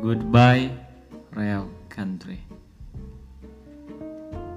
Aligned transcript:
Goodbye, 0.00 0.72
Real 1.36 1.68
Country. 1.92 2.40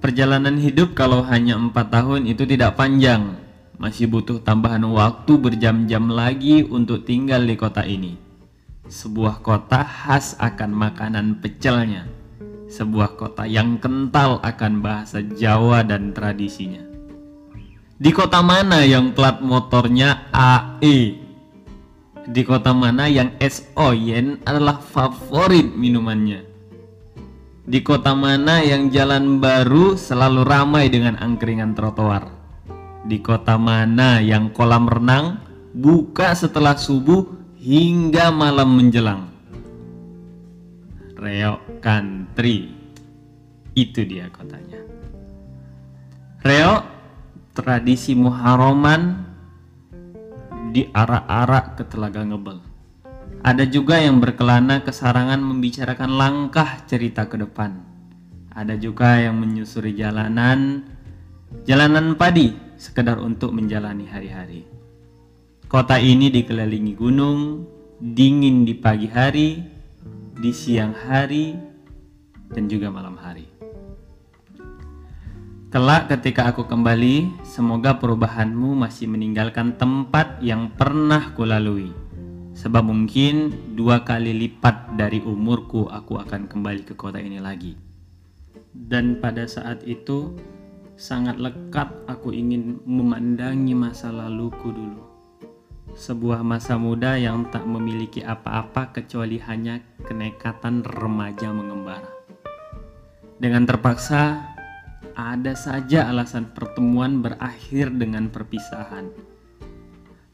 Perjalanan 0.00 0.56
hidup 0.56 0.96
kalau 0.96 1.20
hanya 1.28 1.60
empat 1.60 1.92
tahun 1.92 2.24
itu 2.24 2.48
tidak 2.48 2.80
panjang. 2.80 3.36
Masih 3.76 4.08
butuh 4.08 4.40
tambahan 4.40 4.80
waktu 4.88 5.36
berjam-jam 5.36 6.08
lagi 6.08 6.64
untuk 6.64 7.04
tinggal 7.04 7.44
di 7.44 7.52
kota 7.52 7.84
ini. 7.84 8.16
Sebuah 8.88 9.44
kota 9.44 9.84
khas 9.84 10.40
akan 10.40 10.72
makanan 10.72 11.44
pecelnya. 11.44 12.08
Sebuah 12.72 13.20
kota 13.20 13.44
yang 13.44 13.76
kental 13.76 14.40
akan 14.40 14.80
bahasa 14.80 15.20
Jawa 15.20 15.84
dan 15.84 16.16
tradisinya. 16.16 16.80
Di 18.00 18.08
kota 18.08 18.40
mana 18.40 18.88
yang 18.88 19.12
plat 19.12 19.44
motornya 19.44 20.32
AE? 20.32 21.25
Di 22.26 22.42
kota 22.42 22.74
mana 22.74 23.06
yang 23.06 23.38
es 23.38 23.70
oyen 23.78 24.42
adalah 24.42 24.82
favorit 24.82 25.70
minumannya? 25.78 26.42
Di 27.62 27.86
kota 27.86 28.18
mana 28.18 28.66
yang 28.66 28.90
jalan 28.90 29.38
baru 29.38 29.94
selalu 29.94 30.42
ramai 30.42 30.90
dengan 30.90 31.14
angkringan 31.22 31.78
trotoar? 31.78 32.26
Di 33.06 33.22
kota 33.22 33.54
mana 33.54 34.18
yang 34.18 34.50
kolam 34.50 34.90
renang 34.90 35.38
buka 35.70 36.34
setelah 36.34 36.74
subuh 36.74 37.30
hingga 37.62 38.34
malam 38.34 38.74
menjelang? 38.74 39.30
Reok 41.14 41.78
Country. 41.78 42.74
Itu 43.70 44.02
dia 44.02 44.26
kotanya. 44.34 44.82
Reok 46.42 46.82
tradisi 47.54 48.18
Muharraman 48.18 49.25
diarak-arak 50.76 51.80
ke 51.80 51.82
Telaga 51.88 52.20
Ngebel. 52.20 52.60
Ada 53.40 53.64
juga 53.64 53.96
yang 53.96 54.20
berkelana 54.20 54.84
ke 54.84 54.92
sarangan 54.92 55.40
membicarakan 55.40 56.12
langkah 56.20 56.84
cerita 56.84 57.24
ke 57.24 57.40
depan. 57.40 57.80
Ada 58.52 58.76
juga 58.76 59.16
yang 59.16 59.40
menyusuri 59.40 59.96
jalanan, 59.96 60.84
jalanan 61.64 62.12
padi 62.20 62.52
sekedar 62.76 63.16
untuk 63.16 63.56
menjalani 63.56 64.04
hari-hari. 64.04 64.68
Kota 65.64 65.96
ini 65.96 66.28
dikelilingi 66.28 66.92
gunung, 66.92 67.64
dingin 67.96 68.68
di 68.68 68.76
pagi 68.76 69.08
hari, 69.08 69.64
di 70.36 70.52
siang 70.52 70.92
hari, 70.92 71.56
dan 72.52 72.68
juga 72.68 72.92
malam 72.92 73.16
hari. 73.16 73.55
Kelak 75.76 76.08
ketika 76.08 76.48
aku 76.48 76.64
kembali, 76.64 77.44
semoga 77.44 78.00
perubahanmu 78.00 78.80
masih 78.80 79.12
meninggalkan 79.12 79.76
tempat 79.76 80.40
yang 80.40 80.72
pernah 80.72 81.36
kulalui. 81.36 81.92
Sebab 82.56 82.80
mungkin 82.80 83.52
dua 83.76 84.00
kali 84.00 84.32
lipat 84.32 84.96
dari 84.96 85.20
umurku 85.20 85.84
aku 85.84 86.16
akan 86.16 86.48
kembali 86.48 86.80
ke 86.80 86.96
kota 86.96 87.20
ini 87.20 87.36
lagi. 87.44 87.76
Dan 88.72 89.20
pada 89.20 89.44
saat 89.44 89.84
itu, 89.84 90.32
sangat 90.96 91.36
lekat 91.36 91.92
aku 92.08 92.32
ingin 92.32 92.80
memandangi 92.88 93.76
masa 93.76 94.08
laluku 94.08 94.72
dulu. 94.72 95.04
Sebuah 95.92 96.40
masa 96.40 96.80
muda 96.80 97.20
yang 97.20 97.52
tak 97.52 97.68
memiliki 97.68 98.24
apa-apa 98.24 98.96
kecuali 98.96 99.36
hanya 99.44 99.84
kenekatan 100.08 100.80
remaja 100.88 101.52
mengembara. 101.52 102.08
Dengan 103.36 103.68
terpaksa, 103.68 104.55
ada 105.16 105.56
saja 105.56 106.12
alasan 106.12 106.52
pertemuan 106.52 107.24
berakhir 107.24 107.88
dengan 107.88 108.28
perpisahan. 108.28 109.08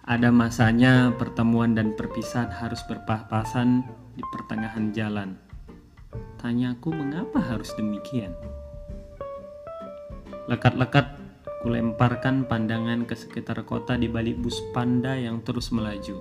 Ada 0.02 0.34
masanya 0.34 1.14
pertemuan 1.14 1.78
dan 1.78 1.94
perpisahan 1.94 2.50
harus 2.50 2.83
berpapasan 2.91 3.86
di 4.19 4.22
pertengahan 4.34 4.91
jalan. 4.91 5.38
Tanyaku 6.42 6.91
mengapa 6.91 7.38
harus 7.38 7.70
demikian? 7.78 8.34
Lekat-lekat 10.50 11.15
kulemparkan 11.62 12.50
pandangan 12.50 13.06
ke 13.06 13.15
sekitar 13.15 13.62
kota 13.62 13.94
di 13.94 14.10
balik 14.10 14.42
bus 14.42 14.59
panda 14.75 15.15
yang 15.15 15.47
terus 15.47 15.71
melaju. 15.71 16.19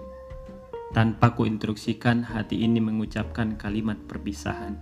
Tanpa 0.94 1.34
kuinstruksikan 1.34 2.30
hati 2.30 2.62
ini 2.62 2.78
mengucapkan 2.78 3.58
kalimat 3.58 3.98
perpisahan. 4.06 4.78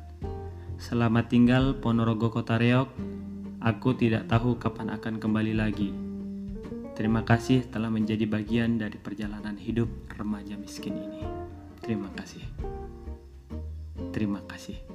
Selamat 0.76 1.32
tinggal 1.32 1.80
Ponorogo 1.80 2.28
Kota 2.28 2.60
Reok, 2.60 3.19
Aku 3.60 3.92
tidak 3.92 4.32
tahu 4.32 4.56
kapan 4.56 4.96
akan 4.96 5.20
kembali 5.20 5.52
lagi. 5.52 5.92
Terima 6.96 7.28
kasih 7.28 7.68
telah 7.68 7.92
menjadi 7.92 8.24
bagian 8.24 8.80
dari 8.80 8.96
perjalanan 8.96 9.60
hidup 9.60 9.92
remaja 10.16 10.56
miskin 10.56 10.96
ini. 10.96 11.24
Terima 11.84 12.08
kasih. 12.16 12.44
Terima 14.16 14.40
kasih. 14.48 14.89